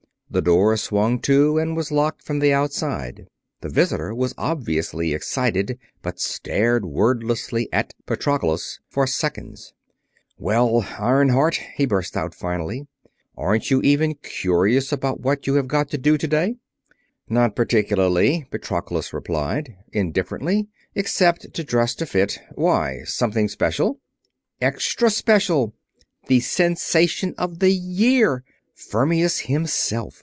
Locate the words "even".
13.81-14.15